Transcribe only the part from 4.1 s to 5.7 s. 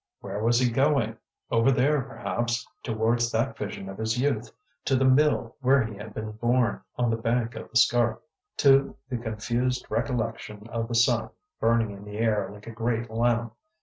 youth, to the mill